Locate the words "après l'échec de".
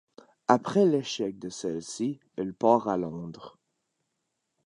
0.47-1.49